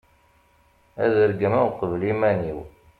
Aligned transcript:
ad 1.03 1.15
regmeɣ 1.29 1.63
uqbel 1.69 2.01
iman-iw 2.11 2.59